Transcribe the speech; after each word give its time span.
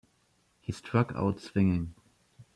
He 0.61 0.71
struck 0.71 1.13
out 1.15 1.39
swinging. 1.39 1.93